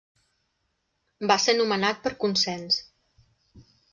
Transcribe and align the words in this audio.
Va 1.33 1.37
ser 1.43 1.55
nomenat 1.59 2.01
per 2.07 2.13
consens. 2.25 2.79